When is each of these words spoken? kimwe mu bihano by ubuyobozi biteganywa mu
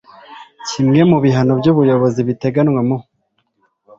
kimwe 0.67 1.01
mu 1.09 1.17
bihano 1.23 1.51
by 1.59 1.67
ubuyobozi 1.71 2.19
biteganywa 2.27 2.81
mu 2.87 2.97